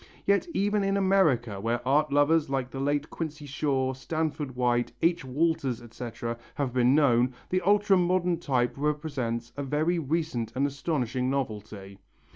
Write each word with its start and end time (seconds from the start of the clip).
Yet 0.25 0.47
even 0.55 0.83
in 0.83 0.97
America, 0.97 1.61
where 1.61 1.87
art 1.87 2.11
lovers 2.11 2.49
like 2.49 2.71
the 2.71 2.79
late 2.79 3.11
Quincy 3.11 3.45
Shaw, 3.45 3.93
Stanford 3.93 4.55
White, 4.55 4.91
H. 5.03 5.23
Walters, 5.23 5.79
etc., 5.79 6.39
have 6.55 6.73
been 6.73 6.95
known, 6.95 7.35
the 7.49 7.61
ultra 7.61 7.97
modern 7.97 8.39
type 8.39 8.73
represents 8.77 9.53
a 9.55 9.61
very 9.61 9.99
recent 9.99 10.53
and 10.55 10.65
astonishing 10.65 11.29
novelty. 11.29 11.99